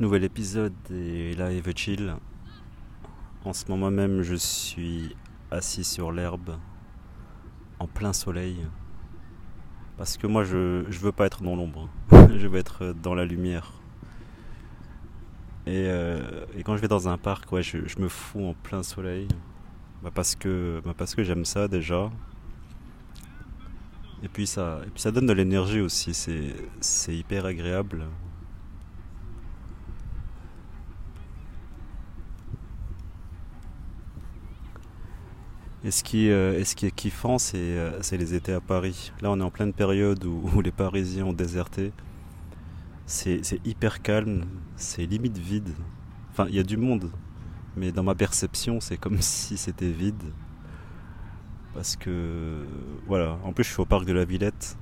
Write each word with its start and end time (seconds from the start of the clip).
Nouvel 0.00 0.22
épisode 0.22 0.74
et 0.92 1.34
live 1.34 1.72
chill. 1.74 2.14
En 3.44 3.52
ce 3.52 3.66
moment 3.68 3.90
même, 3.90 4.22
je 4.22 4.36
suis 4.36 5.16
assis 5.50 5.82
sur 5.82 6.12
l'herbe 6.12 6.56
en 7.80 7.88
plein 7.88 8.12
soleil. 8.12 8.64
Parce 9.96 10.16
que 10.16 10.28
moi, 10.28 10.44
je, 10.44 10.84
je 10.88 11.00
veux 11.00 11.10
pas 11.10 11.26
être 11.26 11.42
dans 11.42 11.56
l'ombre. 11.56 11.90
je 12.12 12.46
veux 12.46 12.60
être 12.60 12.94
dans 13.02 13.16
la 13.16 13.24
lumière. 13.24 13.72
Et, 15.66 15.86
euh, 15.88 16.46
et, 16.56 16.62
quand 16.62 16.76
je 16.76 16.82
vais 16.82 16.86
dans 16.86 17.08
un 17.08 17.18
parc, 17.18 17.50
ouais, 17.50 17.64
je, 17.64 17.78
je 17.88 17.98
me 17.98 18.08
fous 18.08 18.46
en 18.46 18.54
plein 18.54 18.84
soleil. 18.84 19.26
Bah 20.04 20.12
parce 20.14 20.36
que, 20.36 20.80
bah 20.84 20.94
que 20.96 21.24
j'aime 21.24 21.44
ça 21.44 21.66
déjà. 21.66 22.08
Et 24.22 24.28
puis 24.28 24.46
ça, 24.46 24.78
et 24.86 24.90
puis 24.90 25.02
ça 25.02 25.10
donne 25.10 25.26
de 25.26 25.32
l'énergie 25.32 25.80
aussi. 25.80 26.14
C'est 26.14 27.16
hyper 27.16 27.46
agréable. 27.46 28.04
Et 35.88 35.90
ce 35.90 36.04
qui, 36.04 36.28
euh, 36.28 36.62
ce 36.64 36.74
qui 36.74 36.84
est 36.84 36.90
kiffant, 36.90 37.38
euh, 37.54 37.98
c'est 38.02 38.18
les 38.18 38.34
étés 38.34 38.52
à 38.52 38.60
Paris. 38.60 39.10
Là, 39.22 39.30
on 39.30 39.40
est 39.40 39.42
en 39.42 39.50
pleine 39.50 39.72
période 39.72 40.22
où, 40.26 40.42
où 40.54 40.60
les 40.60 40.70
Parisiens 40.70 41.24
ont 41.24 41.32
déserté. 41.32 41.94
C'est 43.06 43.40
hyper 43.64 44.02
calme, 44.02 44.44
c'est 44.76 45.06
limite 45.06 45.38
vide. 45.38 45.70
Enfin, 46.30 46.44
il 46.50 46.56
y 46.56 46.58
a 46.58 46.62
du 46.62 46.76
monde, 46.76 47.10
mais 47.74 47.90
dans 47.90 48.02
ma 48.02 48.14
perception, 48.14 48.80
c'est 48.80 48.98
comme 48.98 49.16
si 49.22 49.56
c'était 49.56 49.88
vide. 49.88 50.22
Parce 51.72 51.96
que, 51.96 52.66
voilà, 53.06 53.38
en 53.42 53.54
plus, 53.54 53.64
je 53.64 53.70
suis 53.70 53.80
au 53.80 53.86
parc 53.86 54.04
de 54.04 54.12
la 54.12 54.26
Villette. 54.26 54.76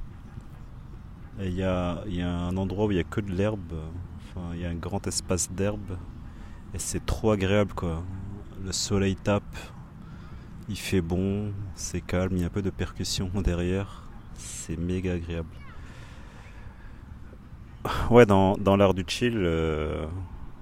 Et 1.39 1.47
il 1.47 1.55
y 1.55 1.63
a, 1.63 2.03
y 2.09 2.21
a, 2.21 2.33
un 2.33 2.57
endroit 2.57 2.87
où 2.87 2.91
il 2.91 2.95
n'y 2.95 3.01
a 3.01 3.05
que 3.05 3.21
de 3.21 3.31
l'herbe. 3.31 3.75
Enfin, 4.19 4.49
il 4.55 4.61
y 4.61 4.65
a 4.65 4.71
un 4.71 4.75
grand 4.75 5.07
espace 5.07 5.53
d'herbe. 5.53 5.99
Et 6.75 6.81
c'est 6.81 7.07
trop 7.07 7.31
agréable, 7.31 7.75
quoi. 7.75 8.03
Le 8.65 8.73
soleil 8.73 9.15
tape, 9.15 9.45
il 10.69 10.77
fait 10.77 11.01
bon, 11.01 11.53
c'est 11.75 12.01
calme, 12.01 12.33
il 12.33 12.41
y 12.41 12.43
a 12.43 12.47
un 12.47 12.51
peu 12.51 12.63
de 12.63 12.71
percussion 12.71 13.31
derrière. 13.45 14.03
C'est 14.37 14.77
méga 14.77 15.15
agréable. 15.15 15.49
Ouais, 18.11 18.27
dans, 18.27 18.57
dans 18.57 18.77
l'art 18.77 18.95
du 18.95 19.05
chill, 19.07 19.35
euh, 19.37 20.07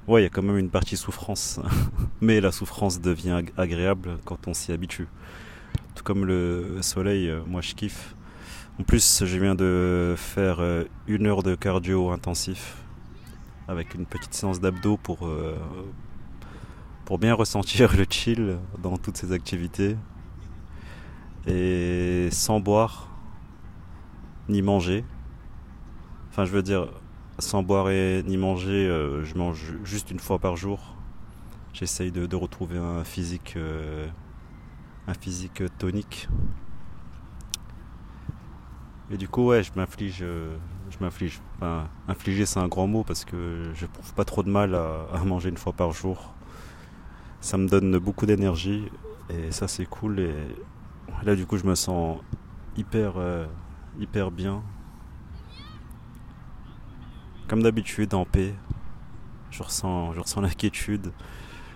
ouais, 0.06 0.20
il 0.20 0.24
y 0.24 0.26
a 0.26 0.30
quand 0.30 0.42
même 0.42 0.58
une 0.58 0.70
partie 0.70 0.96
souffrance. 0.96 1.58
Mais 2.20 2.40
la 2.40 2.52
souffrance 2.52 3.00
devient 3.00 3.42
agréable 3.56 4.18
quand 4.24 4.46
on 4.46 4.54
s'y 4.54 4.72
habitue. 4.72 5.08
Tout 5.94 6.04
comme 6.04 6.26
le 6.26 6.78
soleil, 6.82 7.30
euh, 7.30 7.40
moi 7.46 7.62
je 7.62 7.74
kiffe. 7.74 8.14
En 8.78 8.82
plus, 8.82 9.24
je 9.24 9.38
viens 9.38 9.54
de 9.54 10.14
faire 10.18 10.58
euh, 10.60 10.84
une 11.06 11.26
heure 11.26 11.42
de 11.42 11.54
cardio 11.54 12.10
intensif 12.10 12.76
avec 13.68 13.94
une 13.94 14.04
petite 14.04 14.34
séance 14.34 14.60
d'abdos 14.60 14.98
pour, 14.98 15.26
pour 17.04 17.18
bien 17.18 17.34
ressentir 17.34 17.96
le 17.96 18.06
chill 18.08 18.58
dans 18.82 18.96
toutes 18.96 19.16
ces 19.16 19.32
activités. 19.32 19.96
Et 21.46 22.28
sans 22.30 22.60
boire, 22.60 23.08
ni 24.48 24.62
manger. 24.62 25.04
Enfin, 26.30 26.44
je 26.44 26.52
veux 26.52 26.62
dire, 26.62 26.88
sans 27.38 27.62
boire 27.62 27.90
et 27.90 28.22
ni 28.26 28.36
manger, 28.36 28.88
euh, 28.88 29.24
je 29.24 29.36
mange 29.36 29.74
juste 29.84 30.10
une 30.10 30.18
fois 30.18 30.38
par 30.38 30.56
jour. 30.56 30.94
J'essaye 31.72 32.12
de, 32.12 32.36
retrouver 32.36 32.78
un 32.78 33.04
physique, 33.04 33.54
euh, 33.56 34.06
un 35.06 35.14
physique 35.14 35.62
tonique. 35.78 36.28
Et 39.10 39.16
du 39.16 39.28
coup, 39.28 39.46
ouais, 39.46 39.62
je 39.62 39.72
m'inflige, 39.76 40.20
euh, 40.22 40.56
je 40.90 40.96
m'inflige. 41.00 41.40
Enfin, 41.56 41.88
infliger, 42.08 42.46
c'est 42.46 42.60
un 42.60 42.68
grand 42.68 42.86
mot 42.86 43.04
parce 43.04 43.24
que 43.24 43.70
je 43.74 43.86
trouve 43.86 44.14
pas 44.14 44.24
trop 44.24 44.42
de 44.42 44.50
mal 44.50 44.74
à 44.74 45.24
manger 45.24 45.50
une 45.50 45.56
fois 45.58 45.72
par 45.72 45.92
jour. 45.92 46.33
Ça 47.44 47.58
me 47.58 47.68
donne 47.68 47.98
beaucoup 47.98 48.24
d'énergie 48.24 48.84
et 49.28 49.52
ça, 49.52 49.68
c'est 49.68 49.84
cool. 49.84 50.18
Et 50.18 50.32
là, 51.24 51.36
du 51.36 51.44
coup, 51.44 51.58
je 51.58 51.66
me 51.66 51.74
sens 51.74 52.18
hyper, 52.74 53.18
euh, 53.18 53.44
hyper 54.00 54.30
bien. 54.30 54.62
Comme 57.46 57.62
d'habitude, 57.62 58.14
en 58.14 58.24
paix. 58.24 58.54
Je 59.50 59.62
ressens, 59.62 60.14
je 60.14 60.20
ressens 60.20 60.40
l'inquiétude. 60.40 61.12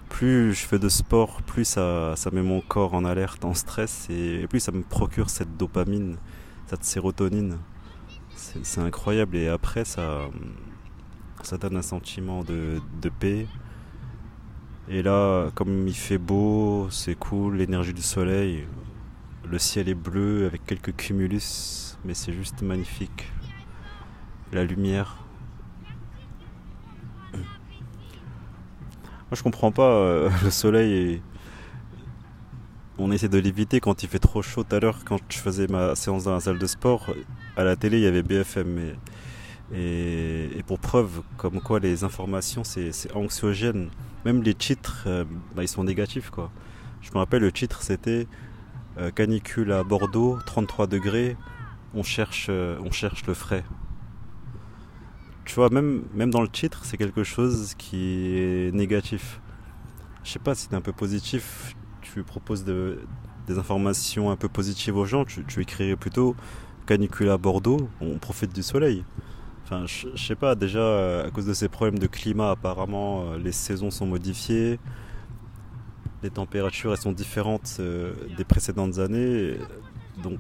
Plus 0.09 0.55
je 0.55 0.65
fais 0.65 0.79
de 0.79 0.89
sport, 0.89 1.43
plus 1.43 1.67
ça, 1.67 2.17
ça 2.17 2.31
met 2.31 2.41
mon 2.41 2.63
corps 2.63 2.95
en 2.95 3.05
alerte, 3.05 3.45
en 3.45 3.53
stress, 3.53 4.09
et 4.09 4.47
plus 4.49 4.61
ça 4.61 4.73
me 4.73 4.81
procure 4.81 5.29
cette 5.29 5.59
dopamine, 5.59 6.17
cette 6.67 6.83
sérotonine. 6.83 7.59
C'est 8.35 8.81
incroyable. 8.81 9.37
Et 9.37 9.49
après, 9.49 9.85
ça, 9.85 10.31
ça 11.43 11.59
donne 11.59 11.77
un 11.77 11.83
sentiment 11.83 12.43
de, 12.43 12.81
de 13.03 13.09
paix. 13.11 13.47
Et 14.91 15.03
là, 15.03 15.51
comme 15.55 15.87
il 15.87 15.95
fait 15.95 16.17
beau, 16.17 16.89
c'est 16.91 17.15
cool, 17.15 17.57
l'énergie 17.57 17.93
du 17.93 18.01
soleil, 18.01 18.67
le 19.47 19.59
ciel 19.59 19.87
est 19.89 19.95
bleu 19.95 20.47
avec 20.47 20.65
quelques 20.65 20.97
cumulus, 20.97 21.99
mais 22.07 22.15
c'est 22.15 22.33
juste 22.33 22.63
magnifique. 22.63 23.31
La 24.51 24.65
lumière. 24.65 25.19
Moi 29.31 29.35
je 29.35 29.43
comprends 29.43 29.73
pas, 29.73 29.91
euh, 29.91 30.31
le 30.43 30.51
soleil 30.51 30.93
est... 30.93 31.23
On 32.97 33.13
essaie 33.13 33.29
de 33.29 33.39
l'éviter 33.39 33.81
quand 33.81 34.03
il 34.03 34.09
fait 34.09 34.19
trop 34.19 34.41
chaud 34.41 34.65
tout 34.65 34.75
à 34.75 34.81
l'heure, 34.81 35.05
quand 35.05 35.21
je 35.29 35.37
faisais 35.37 35.67
ma 35.67 35.95
séance 35.97 36.25
dans 36.25 36.33
la 36.33 36.41
salle 36.41 36.59
de 36.59 36.67
sport, 36.67 37.15
à 37.57 37.63
la 37.63 37.77
télé 37.77 37.99
il 37.99 38.05
y 38.05 38.07
avait 38.07 38.23
BFM. 38.23 38.67
Mais... 38.67 38.95
Et, 39.75 40.63
pour 40.67 40.79
preuve, 40.79 41.23
comme 41.37 41.61
quoi 41.61 41.79
les 41.81 42.05
informations 42.05 42.63
c'est 42.65 43.13
anxiogène. 43.15 43.91
Même 44.25 44.43
les 44.43 44.55
titres, 44.55 45.05
euh, 45.07 45.25
bah, 45.55 45.63
ils 45.63 45.69
sont 45.69 45.85
négatifs 45.85 46.31
quoi. 46.31 46.51
Je 47.01 47.11
me 47.13 47.19
rappelle 47.19 47.43
le 47.43 47.53
titre 47.53 47.83
c'était 47.83 48.27
euh, 48.99 49.11
canicule 49.11 49.73
à 49.73 49.85
Bordeaux, 49.85 50.39
33 50.45 50.89
degrés, 50.89 51.37
on 51.95 52.03
cherche, 52.03 52.49
euh, 52.51 52.79
on 52.85 52.91
cherche 52.91 53.27
le 53.27 53.35
frais. 53.35 53.65
Tu 55.45 55.55
vois, 55.55 55.71
même, 55.71 56.03
même 56.15 56.31
dans 56.31 56.43
le 56.43 56.49
titre, 56.49 56.85
c'est 56.85 56.97
quelque 56.97 57.23
chose 57.23 57.75
qui 57.79 58.37
est 58.37 58.75
négatif. 58.75 59.41
Je 60.25 60.33
sais 60.33 60.39
pas 60.39 60.55
si 60.55 60.67
c'est 60.69 60.75
un 60.75 60.81
peu 60.81 60.93
positif, 60.93 61.77
tu 62.03 62.23
proposes 62.23 62.65
de, 62.65 63.01
des 63.47 63.59
informations 63.59 64.31
un 64.31 64.37
peu 64.37 64.49
positives 64.49 64.97
aux 64.97 65.07
gens, 65.07 65.25
tu 65.25 65.61
écrirais 65.61 65.97
plutôt 65.97 66.35
canicule 66.87 67.31
à 67.31 67.39
Bordeaux, 67.39 67.89
on 68.01 68.19
profite 68.19 68.53
du 68.53 68.63
soleil. 68.63 69.05
Enfin, 69.71 69.85
je, 69.87 70.17
sais 70.17 70.35
pas, 70.35 70.55
déjà, 70.55 71.25
à 71.25 71.31
cause 71.31 71.45
de 71.45 71.53
ces 71.53 71.69
problèmes 71.69 71.99
de 71.99 72.07
climat, 72.07 72.53
apparemment, 72.53 73.35
les 73.35 73.53
saisons 73.53 73.91
sont 73.91 74.07
modifiées 74.07 74.79
les 76.23 76.31
températures 76.31 76.93
elles 76.93 76.99
sont 76.99 77.13
différentes 77.13 77.77
euh, 77.81 78.13
des 78.37 78.45
précédentes 78.45 78.99
années. 78.99 79.57
Donc, 80.23 80.39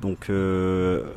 donc, 0.00 0.30
euh, 0.30 1.12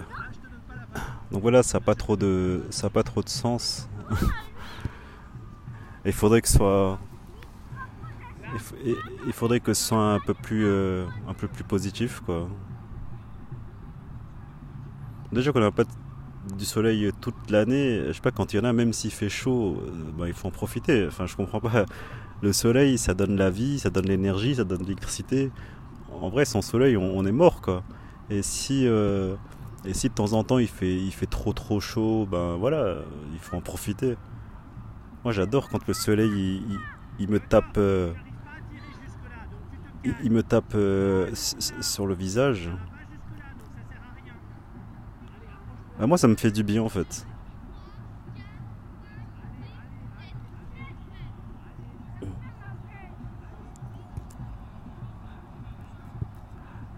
donc 1.31 1.41
voilà, 1.41 1.61
ça 1.63 1.79
n'a 1.79 1.85
pas 1.85 1.95
trop 1.95 2.15
de, 2.15 2.63
ça 2.69 2.87
a 2.87 2.89
pas 2.89 3.03
trop 3.03 3.21
de 3.21 3.29
sens. 3.29 3.89
il 6.05 6.13
faudrait 6.13 6.41
que 6.41 6.47
ce 6.47 6.57
soit, 6.57 6.99
il 9.25 9.33
faudrait 9.33 9.59
que 9.59 9.73
ce 9.73 9.87
soit 9.87 10.13
un 10.13 10.19
peu 10.19 10.33
plus, 10.33 10.65
euh, 10.65 11.05
un 11.27 11.33
peu 11.33 11.47
plus 11.47 11.63
positif, 11.63 12.21
quoi. 12.21 12.47
Déjà 15.31 15.51
qu'on 15.53 15.61
n'a 15.61 15.71
pas 15.71 15.85
du 16.57 16.65
soleil 16.65 17.11
toute 17.21 17.49
l'année, 17.49 18.03
je 18.07 18.13
sais 18.13 18.21
pas, 18.21 18.31
quand 18.31 18.53
il 18.53 18.57
y 18.57 18.59
en 18.59 18.63
a, 18.63 18.73
même 18.73 18.93
s'il 18.93 19.11
fait 19.11 19.29
chaud, 19.29 19.81
bah, 20.17 20.27
il 20.27 20.33
faut 20.33 20.47
en 20.47 20.51
profiter. 20.51 21.07
Enfin, 21.07 21.25
je 21.25 21.35
comprends 21.35 21.59
pas 21.59 21.85
le 22.41 22.53
soleil, 22.53 22.97
ça 22.97 23.13
donne 23.13 23.35
la 23.35 23.49
vie, 23.49 23.79
ça 23.79 23.89
donne 23.89 24.05
l'énergie, 24.05 24.55
ça 24.55 24.63
donne 24.63 24.81
l'électricité. 24.81 25.51
En 26.11 26.29
vrai, 26.29 26.45
sans 26.45 26.61
soleil, 26.61 26.97
on, 26.97 27.25
est 27.25 27.31
mort, 27.31 27.61
quoi. 27.61 27.83
Et 28.29 28.41
si, 28.41 28.87
euh, 28.87 29.35
et 29.85 29.93
si 29.93 30.09
de 30.09 30.13
temps 30.13 30.33
en 30.33 30.43
temps 30.43 30.57
il 30.57 30.67
fait, 30.67 30.95
il 30.95 31.11
fait 31.11 31.25
trop 31.25 31.53
trop 31.53 31.79
chaud, 31.79 32.27
ben 32.29 32.55
voilà, 32.55 32.97
il 33.33 33.39
faut 33.39 33.55
en 33.55 33.61
profiter. 33.61 34.17
Moi, 35.23 35.33
j'adore 35.33 35.69
quand 35.69 35.87
le 35.87 35.93
soleil, 35.93 36.63
il, 37.19 37.29
me 37.29 37.39
tape, 37.39 37.79
il, 40.23 40.31
me 40.31 40.43
tape 40.43 40.73
euh, 40.75 41.29
sur 41.33 42.07
le 42.07 42.15
visage. 42.15 42.71
Ben 46.01 46.07
moi, 46.07 46.17
ça 46.17 46.27
me 46.27 46.35
fait 46.35 46.49
du 46.49 46.63
bien, 46.63 46.81
en 46.81 46.89
fait. 46.89 47.27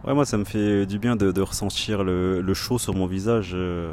Ouais, 0.05 0.13
moi, 0.13 0.25
ça 0.25 0.37
me 0.37 0.45
fait 0.45 0.85
du 0.85 0.99
bien 0.99 1.17
de, 1.17 1.41
ressentir 1.41 2.05
le, 2.05 2.39
le, 2.39 2.53
chaud 2.53 2.77
sur 2.77 2.95
mon 2.95 3.05
visage. 3.05 3.51
Euh. 3.53 3.91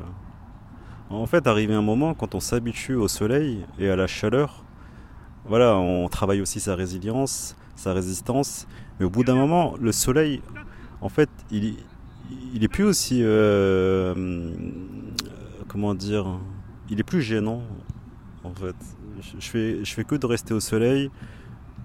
En 1.08 1.26
fait, 1.26 1.48
arrivé 1.48 1.74
un 1.74 1.82
moment, 1.82 2.14
quand 2.14 2.36
on 2.36 2.40
s'habitue 2.40 2.94
au 2.94 3.08
soleil 3.08 3.66
et 3.80 3.90
à 3.90 3.96
la 3.96 4.06
chaleur, 4.06 4.62
voilà, 5.44 5.74
on 5.74 6.06
travaille 6.06 6.40
aussi 6.40 6.60
sa 6.60 6.76
résilience, 6.76 7.56
sa 7.74 7.92
résistance. 7.92 8.68
Mais 9.00 9.06
au 9.06 9.10
bout 9.10 9.24
d'un 9.24 9.34
moment, 9.34 9.74
le 9.80 9.90
soleil, 9.90 10.40
en 11.00 11.08
fait, 11.08 11.30
il, 11.50 11.78
il 12.54 12.64
est 12.64 12.68
plus 12.68 12.84
aussi, 12.84 13.20
euh, 13.22 14.14
comment 15.70 15.94
dire, 15.94 16.26
il 16.90 16.99
est 16.99 17.05
plus 17.05 17.22
gênant. 17.22 17.62
en 18.44 18.52
fait. 18.55 18.75
Je, 19.38 19.46
fais, 19.46 19.84
je 19.84 20.02
que 20.02 20.14
de 20.14 20.26
rester 20.26 20.55
au 20.55 20.61
soleil, 20.61 21.11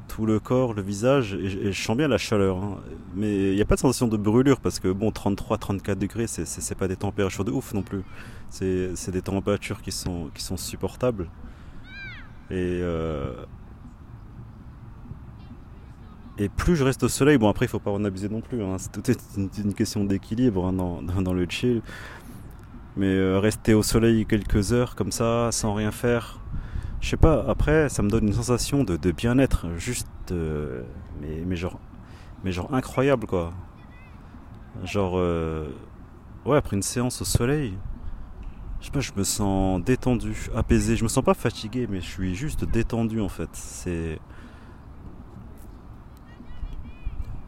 tout 0.08 0.26
le 0.26 0.40
corps, 0.40 0.74
le 0.74 0.82
visage, 0.82 1.34
et, 1.34 1.72
je 1.72 1.82
sens 1.82 1.96
bien 1.96 2.08
la 2.08 2.18
chaleur. 2.18 2.58
Hein. 2.58 2.78
Mais 3.14 3.52
il 3.52 3.56
n'y 3.56 3.62
a 3.62 3.66
pas 3.66 3.76
de 3.76 3.82
sensation 3.82 4.08
de 4.08 4.18
brûlure 4.18 4.60
parce 4.60 4.80
que 4.80 4.92
bon, 4.92 5.10
33-34 5.10 5.96
degrés, 5.96 6.28
c'est 6.28 6.76
pas 6.76 6.88
des 6.88 6.96
températures 6.96 7.46
de 7.46 7.52
ouf 7.52 7.74
non 7.74 7.84
plus. 7.84 8.04
C'est 8.50 9.12
des 9.12 9.22
températures 9.22 9.82
qui 9.82 9.92
sont, 9.92 10.32
supportables. 10.56 11.30
Et, 12.50 12.80
euh, 12.82 13.34
et 16.38 16.50
plus 16.50 16.76
je 16.76 16.84
reste 16.84 17.04
au 17.04 17.08
soleil, 17.08 17.38
bon 17.38 17.50
après 17.50 17.66
il 17.66 17.70
faut 17.70 17.80
pas 17.80 17.92
en 17.92 18.04
abuser 18.04 18.28
non 18.28 18.42
plus, 18.42 18.62
hein. 18.62 18.76
tout 18.92 19.10
est 19.10 19.18
une, 19.38 19.74
question 19.74 20.04
d'équilibre 20.04 20.66
hein, 20.66 20.74
dans, 20.74 21.34
le 21.34 21.46
chill. 21.50 21.82
Mais 22.98 23.08
euh, 23.08 23.40
rester 23.40 23.74
au 23.74 23.84
soleil 23.84 24.26
quelques 24.26 24.72
heures 24.74 24.96
comme 24.96 25.12
ça, 25.12 25.52
sans 25.52 25.74
rien 25.74 25.92
faire, 25.92 26.40
je 27.02 27.10
sais 27.10 27.18
pas, 27.18 27.46
après 27.48 27.90
ça 27.90 28.02
me 28.02 28.10
donne 28.10 28.28
une 28.28 28.34
sensation 28.34 28.84
de, 28.84 29.12
bien-être, 29.12 29.68
juste, 29.78 30.08
euh, 30.32 30.84
mais, 31.22 31.56
genre, 31.56 31.80
mais 32.44 32.52
genre 32.52 32.74
incroyable 32.74 33.28
quoi. 33.28 33.54
Genre, 34.84 35.14
euh, 35.18 35.68
ouais, 36.46 36.58
après 36.58 36.76
une 36.78 36.84
séance 36.84 37.22
au 37.22 37.26
soleil, 37.26 37.74
je 38.80 38.86
sais 38.86 38.92
pas, 38.92 39.02
je 39.02 39.12
me 39.18 39.24
sens 39.24 39.84
détendu, 39.84 40.48
apaisé, 40.56 40.96
je 40.96 41.04
me 41.04 41.10
sens 41.10 41.24
pas 41.24 41.34
fatigué, 41.34 41.88
mais 41.90 42.00
je 42.00 42.08
suis 42.08 42.34
juste 42.34 42.64
détendu 42.64 43.20
en 43.20 43.30
fait. 43.30 43.50
C'est 43.54 44.20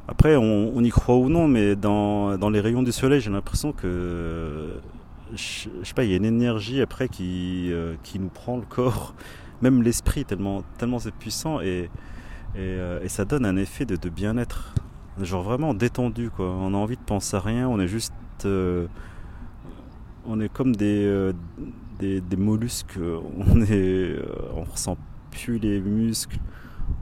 Après, 0.10 0.38
on, 0.38 0.82
y 0.84 0.90
croit 0.90 1.18
ou 1.18 1.30
non, 1.30 1.48
mais 1.50 1.76
dans, 1.76 2.38
dans 2.38 2.50
les 2.50 2.62
rayons 2.62 2.82
du 2.82 2.94
soleil, 2.94 3.20
j'ai 3.20 3.30
l'impression 3.30 3.74
que, 3.74 4.80
je, 5.34 5.70
sais 5.84 5.94
pas, 5.96 6.04
il 6.04 6.12
y 6.12 6.14
a 6.14 6.18
une 6.18 6.26
énergie 6.26 6.82
après 6.82 7.08
qui, 7.10 7.72
euh, 7.72 7.96
qui 8.04 8.20
nous 8.20 8.30
prend 8.30 8.58
le 8.58 8.66
corps, 8.66 9.14
même 9.62 9.82
l'esprit, 9.84 10.26
tellement, 10.26 10.64
tellement 10.78 11.00
c'est 11.00 11.14
puissant, 11.14 11.62
et, 11.62 11.90
et, 12.56 12.60
euh, 12.60 13.08
ça 13.08 13.26
donne 13.26 13.46
un 13.46 13.58
effet 13.58 13.86
de, 13.86 13.96
de 13.96 14.10
bien-être, 14.10 14.74
genre 15.22 15.44
vraiment 15.44 15.74
détendu, 15.74 16.30
quoi. 16.30 16.48
On 16.48 16.74
a 16.74 16.78
envie 16.78 16.98
de 16.98 17.02
penser 17.02 17.36
à 17.36 17.40
rien, 17.40 17.68
on 17.68 17.80
est 17.80 17.88
juste, 17.88 18.14
euh, 18.46 18.88
on 20.26 20.40
est 20.40 20.50
comme 20.50 20.76
des, 20.76 21.32
des, 22.00 22.22
des, 22.22 22.38
mollusques, 22.38 23.00
on 23.38 23.62
est, 23.62 24.16
on 24.56 24.64
ressent 24.64 24.98
plus 25.32 25.60
les 25.60 25.80
muscles, 25.80 26.40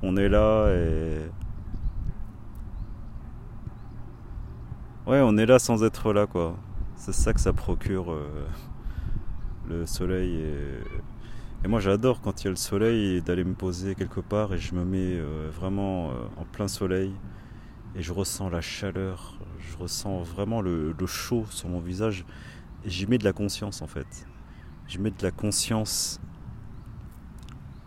on 0.02 0.18
est 0.18 0.30
là 0.30 0.70
et 0.70 1.20
Ouais, 5.08 5.22
on 5.22 5.38
est 5.38 5.46
là 5.46 5.60
sans 5.60 5.84
être 5.84 6.14
là, 6.14 6.26
quoi. 6.26 6.56
C'est 7.06 7.14
ça 7.14 7.34
que 7.34 7.40
ça 7.40 7.54
procure 7.54 8.12
euh, 8.12 8.48
le 9.70 9.86
soleil. 9.86 10.44
Et, 11.64 11.68
moi, 11.68 11.80
j'adore 11.80 12.20
quand 12.20 12.42
il 12.42 12.46
y 12.46 12.48
a 12.48 12.50
le 12.50 12.56
soleil 12.56 13.22
d'aller 13.22 13.44
me 13.44 13.54
poser 13.54 13.94
quelque 13.94 14.22
part 14.22 14.56
et 14.56 14.58
je 14.58 14.74
me 14.74 14.84
mets 14.84 15.20
euh, 15.20 15.52
vraiment 15.54 16.10
euh, 16.10 16.14
en 16.38 16.46
plein 16.46 16.68
soleil 16.68 17.14
et 17.94 18.02
je 18.02 18.12
ressens 18.12 18.50
la 18.50 18.62
chaleur, 18.62 19.38
je 19.60 19.78
ressens 19.78 20.24
vraiment 20.24 20.62
le, 20.62 20.96
le 20.98 21.06
chaud 21.06 21.46
sur 21.52 21.70
mon 21.70 21.80
visage 21.80 22.26
et 22.84 22.90
j'y 22.90 23.06
mets 23.06 23.20
de 23.20 23.24
la 23.24 23.34
conscience 23.34 23.84
en 23.84 23.88
fait. 23.88 24.26
J'y 24.88 24.98
mets 24.98 25.12
de 25.12 25.22
la 25.22 25.30
conscience 25.30 26.20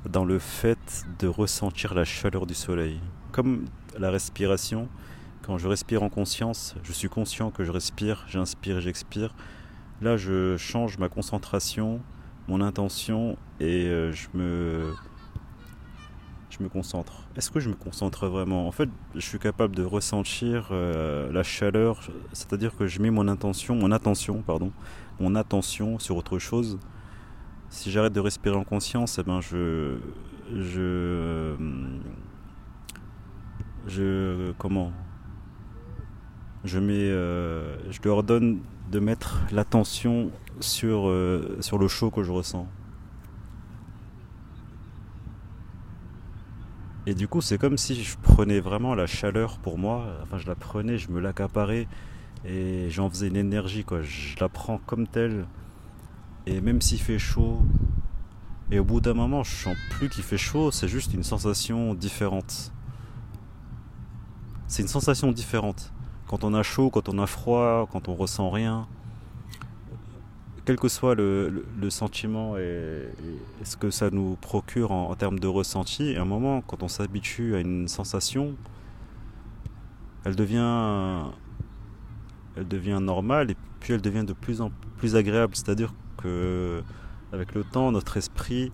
dans 0.09 0.25
le 0.25 0.39
fait 0.39 1.05
de 1.19 1.27
ressentir 1.27 1.93
la 1.93 2.05
chaleur 2.05 2.47
du 2.47 2.55
soleil. 2.55 3.01
Comme 3.33 3.65
la 3.99 4.13
respiration, 4.13 4.89
quand 5.43 5.59
je 5.59 5.69
respire 5.69 6.03
en 6.03 6.09
conscience, 6.09 6.75
je 6.83 6.93
suis 6.93 7.09
conscient 7.09 7.51
que 7.51 7.65
je 7.65 7.73
respire, 7.73 8.25
j'inspire 8.29 8.79
et 8.79 8.81
j'expire. 8.81 9.35
Là, 10.01 10.17
je 10.17 10.57
change 10.57 10.99
ma 10.99 11.09
concentration, 11.09 12.01
mon 12.49 12.61
intention 12.61 13.37
et 13.61 13.87
euh, 13.87 14.13
je 14.13 14.29
me 14.35 14.93
je 16.51 16.63
me 16.63 16.69
concentre. 16.69 17.29
Est-ce 17.37 17.51
que 17.51 17.61
je 17.61 17.69
me 17.69 17.75
concentre 17.75 18.27
vraiment? 18.27 18.67
En 18.67 18.73
fait, 18.73 18.89
je 19.15 19.21
suis 19.21 19.39
capable 19.39 19.77
de 19.77 19.85
ressentir 19.85 20.69
euh, 20.71 21.31
la 21.31 21.43
chaleur, 21.43 22.01
c'est-à-dire 22.33 22.75
que 22.77 22.87
je 22.87 23.01
mets 23.01 23.11
mon 23.11 23.29
intention, 23.29 23.75
mon 23.75 23.93
attention, 23.93 24.43
pardon, 24.43 24.73
mon 25.21 25.35
attention 25.35 25.99
sur 25.99 26.17
autre 26.17 26.39
chose. 26.39 26.79
Si 27.71 27.91
j'arrête 27.91 28.13
de 28.13 28.21
respirer 28.21 28.57
en 28.57 28.65
conscience, 28.65 29.19
eh 29.19 29.23
ben 29.23 29.41
je 29.41 29.99
je 30.55 31.55
je 33.87 34.53
comment? 34.59 34.93
Je, 36.65 36.79
mets, 36.79 36.95
euh, 36.95 37.77
je 37.91 38.01
leur 38.05 38.23
donne 38.23 38.61
de 38.91 38.99
mettre 39.01 39.41
l'attention 39.53 40.31
sur, 40.61 41.09
euh, 41.09 41.57
sur 41.61 41.79
le 41.79 41.89
chaud 41.89 42.11
que 42.11 42.23
je 42.23 42.33
ressens. 42.33 42.67
Et 47.07 47.15
du 47.15 47.27
coup, 47.27 47.41
c'est 47.41 47.57
comme 47.57 47.79
si 47.79 48.03
je 48.03 48.17
prenais 48.19 48.61
vraiment 48.61 48.95
la 48.95 49.07
chaleur 49.07 49.59
pour 49.59 49.79
moi. 49.79 50.07
Enfin, 50.23 50.37
je 50.37 50.47
la 50.47 50.55
prenais, 50.55 50.99
je 50.99 51.11
me 51.11 51.21
l'accaparais 51.21 51.89
et 52.45 52.91
j'en 52.91 53.09
faisais 53.09 53.29
une 53.29 53.37
énergie. 53.37 53.85
Quoi. 53.85 54.03
Je 54.03 54.37
la 54.39 54.49
prends 54.49 54.79
comme 54.79 55.07
telle. 55.07 55.47
Et 56.47 56.61
même 56.61 56.83
s'il 56.83 57.01
fait 57.01 57.19
chaud, 57.19 57.63
et 58.71 58.79
au 58.79 58.85
bout 58.85 59.01
d'un 59.01 59.15
moment, 59.15 59.43
je 59.43 59.55
sens 59.55 59.77
plus 59.91 60.11
qu'il 60.11 60.23
fait 60.23 60.37
chaud, 60.37 60.71
c'est 60.71 60.89
juste 60.89 61.15
une 61.15 61.23
sensation 61.23 61.95
différente. 61.95 62.73
C'est 64.67 64.83
une 64.83 64.89
sensation 64.89 65.33
différente. 65.33 65.93
Quand 66.29 66.45
on 66.45 66.53
a 66.53 66.63
chaud, 66.63 66.91
quand 66.91 67.09
on 67.09 67.19
a 67.19 67.27
froid, 67.27 67.89
quand 67.91 68.09
on 68.09 68.15
ressent 68.15 68.51
rien, 68.51 68.87
quel 70.67 70.77
que 70.79 70.89
soit 70.89 71.15
le, 71.15 71.65
sentiment 71.89 72.59
et, 72.59 73.09
ce 73.65 73.79
que 73.79 73.91
ça 73.91 74.11
nous 74.11 74.37
procure 74.39 74.93
en, 74.93 75.15
termes 75.15 75.39
de 75.39 75.47
ressenti, 75.47 76.15
à 76.17 76.21
un 76.21 76.27
moment, 76.27 76.61
quand 76.61 76.83
on 76.83 76.89
s'habitue 76.89 77.55
à 77.55 77.61
une 77.61 77.89
sensation, 77.89 78.55
elle 80.27 80.37
devient, 80.37 81.25
elle 82.57 82.69
devient 82.69 82.99
normale 83.01 83.51
et 83.51 83.57
puis 83.81 83.95
elle 83.95 84.03
devient 84.03 84.25
de 84.25 84.35
plus 84.35 84.61
en 84.61 84.71
plus 84.99 85.17
agréable. 85.17 85.57
C'est-à-dire 85.57 85.95
que 86.19 86.83
avec 87.33 87.55
le 87.55 87.65
temps, 87.65 87.91
notre 87.91 88.19
esprit, 88.19 88.71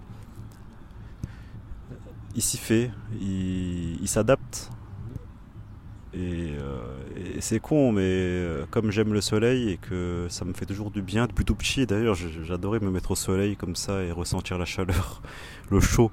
il 2.35 2.43
s'y 2.43 2.57
fait, 2.57 2.91
il 3.21 4.09
s'adapte 4.09 4.73
euh, 6.17 7.37
et, 7.37 7.41
c'est 7.41 7.61
con, 7.61 7.93
mais 7.93 8.03
euh, 8.05 8.67
comme 8.71 8.91
j'aime 8.91 9.13
le 9.13 9.21
soleil 9.21 9.71
et 9.71 9.77
que 9.77 10.27
ça 10.29 10.45
me 10.45 10.53
fait 10.53 10.67
toujours 10.67 10.91
du 10.91 11.03
bien, 11.03 11.27
depuis 11.27 11.45
tout 11.45 11.55
petit 11.55 11.87
d'ailleurs, 11.87 12.15
j'adorais 12.15 12.81
me 12.81 12.91
mettre 12.91 13.13
au 13.13 13.17
soleil 13.17 13.57
comme 13.57 13.77
ça 13.77 14.03
et 14.03 14.13
ressentir 14.13 14.59
la 14.59 14.65
chaleur, 14.65 15.23
le 15.71 15.81
chaud 15.81 16.11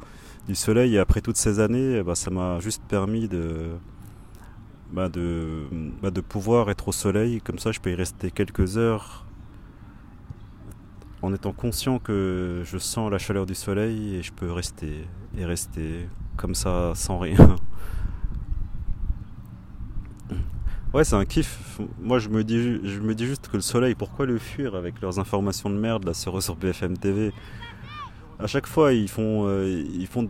du 0.47 0.55
soleil. 0.55 0.95
Et 0.95 0.99
après 0.99 1.21
toutes 1.21 1.37
ces 1.37 1.59
années, 1.59 2.01
bah, 2.03 2.15
ça 2.15 2.31
m'a 2.31 2.59
juste 2.59 2.81
permis 2.87 3.27
de, 3.27 3.69
bah, 4.91 5.09
de, 5.09 5.65
bah, 6.01 6.11
de 6.11 6.21
pouvoir 6.21 6.69
être 6.71 6.87
au 6.87 6.91
soleil. 6.91 7.41
Comme 7.41 7.59
ça, 7.59 7.71
je 7.71 7.79
peux 7.79 7.91
y 7.91 7.95
rester 7.95 8.31
quelques 8.31 8.77
heures 8.77 9.25
en 11.21 11.33
étant 11.33 11.53
conscient 11.53 11.99
que 11.99 12.63
je 12.65 12.77
sens 12.79 13.11
la 13.11 13.19
chaleur 13.19 13.45
du 13.45 13.53
soleil 13.53 14.15
et 14.15 14.23
je 14.23 14.33
peux 14.33 14.51
rester 14.51 15.05
et 15.37 15.45
rester 15.45 16.07
comme 16.37 16.55
ça 16.55 16.93
sans 16.95 17.19
rien. 17.19 17.37
Ouais, 20.93 21.05
c'est 21.05 21.15
un 21.15 21.23
kiff. 21.23 21.79
Moi, 22.01 22.19
je 22.19 22.27
me, 22.27 22.43
dis, 22.43 22.81
je 22.83 22.99
me 22.99 23.15
dis 23.15 23.25
juste 23.25 23.47
que 23.47 23.55
le 23.55 23.61
soleil, 23.61 23.95
pourquoi 23.95 24.25
le 24.25 24.37
fuir 24.37 24.75
avec 24.75 24.99
leurs 24.99 25.19
informations 25.19 25.69
de 25.69 25.77
merde 25.77 26.03
là 26.03 26.13
sur, 26.13 26.43
sur 26.43 26.57
BFM 26.57 26.97
TV 26.97 27.31
À 28.39 28.47
chaque 28.47 28.67
fois, 28.67 28.91
ils 28.91 29.07
font, 29.07 29.47
euh, 29.47 29.85
ils 29.93 30.07
font, 30.07 30.29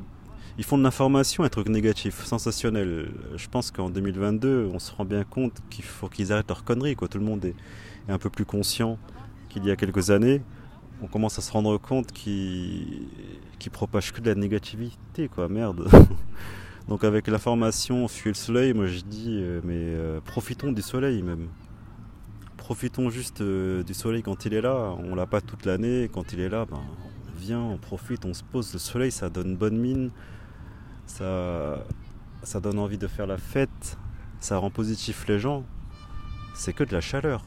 ils 0.60 0.64
font 0.64 0.78
de 0.78 0.84
l'information 0.84 1.44
un 1.44 1.50
truc 1.50 1.68
négatif, 1.68 2.24
sensationnel. 2.26 3.10
Je 3.38 3.48
pense 3.48 3.72
qu'en 3.72 3.90
2022, 3.90 4.70
on 4.72 4.78
se 4.78 4.94
rend 4.94 5.04
bien 5.04 5.24
compte 5.24 5.54
qu'il 5.72 5.84
faut 5.84 6.10
qu'ils 6.10 6.32
arrêtent 6.32 6.50
leur 6.50 6.64
conneries. 6.64 6.96
Quoi. 6.96 7.08
Tout 7.08 7.18
le 7.18 7.26
monde 7.26 7.44
est, 7.44 7.56
un 8.08 8.20
peu 8.20 8.30
plus 8.30 8.46
conscient 8.46 9.00
qu'il 9.50 9.66
y 9.66 9.72
a 9.72 9.76
quelques 9.76 10.12
années. 10.12 10.44
On 11.02 11.08
commence 11.08 11.40
à 11.40 11.42
se 11.42 11.52
rendre 11.52 11.76
compte 11.80 12.12
qu'ils 12.12 13.08
qu 13.58 13.72
propagent 13.72 14.12
que 14.12 14.22
de 14.22 14.30
la 14.30 14.36
négativité, 14.36 15.28
quoi. 15.28 15.50
Merde. 15.50 15.90
Donc 16.92 17.06
avec 17.06 17.28
l'information 17.28 18.06
fuit 18.10 18.32
le 18.32 18.36
soleil, 18.36 18.74
moi 18.74 18.86
je 18.86 19.00
dis 19.00 19.40
euh, 19.40 19.62
mais 19.64 19.76
euh, 19.78 20.20
profitons 20.20 20.74
du 20.74 20.82
soleil 20.82 21.22
même. 21.22 21.48
Profitons 22.58 23.10
juste 23.10 23.40
euh, 23.40 23.82
du 23.82 23.94
soleil 23.94 24.24
quand 24.24 24.44
il 24.44 24.54
est 24.54 24.60
là. 24.60 24.94
On 24.98 25.16
l'a 25.16 25.26
pas 25.26 25.40
toute 25.40 25.66
l'année. 25.66 26.10
Quand 26.14 26.34
il 26.34 26.42
est 26.42 26.50
là, 26.50 26.66
ben, 26.66 26.82
on 26.82 27.40
vient, 27.40 27.62
on 27.62 27.78
profite, 27.78 28.26
on 28.26 28.34
se 28.34 28.44
pose. 28.44 28.74
Le 28.74 28.80
soleil, 28.80 29.10
ça 29.10 29.30
donne 29.30 29.56
bonne 29.56 29.78
mine. 29.78 30.12
Ça, 31.06 31.80
donne 32.62 32.78
envie 32.78 32.98
de 32.98 33.08
faire 33.08 33.26
la 33.26 33.38
fête. 33.38 33.98
Ça 34.42 34.58
rend 34.58 34.70
positif 34.70 35.26
les 35.30 35.40
gens. 35.40 35.64
C'est 36.56 36.74
que 36.74 36.84
de 36.84 36.92
la 36.92 37.00
chaleur. 37.00 37.46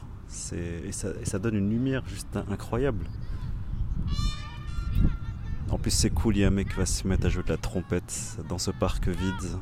Et 0.55 0.91
ça 0.91 1.37
donne 1.37 1.53
une 1.53 1.69
lumière 1.69 2.01
juste 2.07 2.35
incroyable. 2.49 3.05
En 5.71 5.77
plus, 5.77 5.91
c'est 5.91 6.09
cool, 6.09 6.37
il 6.37 6.39
y 6.39 6.43
a 6.43 6.47
un 6.47 6.51
mec 6.51 6.69
qui 6.69 6.75
va 6.75 6.85
se 6.85 7.07
mettre 7.07 7.25
à 7.25 7.29
jouer 7.29 7.43
de 7.43 7.49
la 7.49 7.57
trompette 7.57 8.37
dans 8.47 8.57
ce 8.57 8.71
parc 8.71 9.07
vide. 9.07 9.59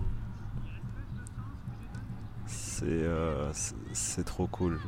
C'est 2.46 2.86
euh, 2.86 3.52
trop 4.26 4.48
cool. 4.48 4.80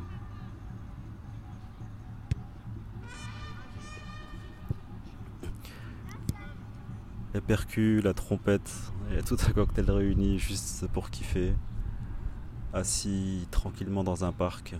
les 7.36 7.42
percus, 7.42 8.02
la 8.02 8.14
trompette, 8.14 8.72
et 9.14 9.22
tout 9.22 9.36
un 9.46 9.52
cocktail 9.52 9.90
réuni 9.90 10.38
juste 10.38 10.86
pour 10.88 11.10
kiffer. 11.10 11.52
Assis 12.72 13.46
tranquillement 13.50 14.04
dans 14.04 14.24
un 14.24 14.32
parc. 14.32 14.74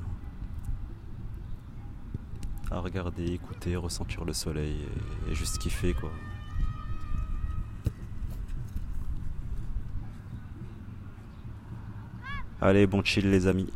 À 2.71 2.81
regarder, 2.81 3.33
écouter, 3.33 3.77
ressentir 3.77 4.25
le 4.25 4.33
soleil 4.33 4.77
et, 5.31 5.35
juste 5.35 5.59
kiffer 5.59 5.95
quoi. 5.95 6.11
Allez, 12.61 12.87
bon 12.87 13.05
chill 13.05 13.31
les 13.31 13.47
amis. 13.47 13.69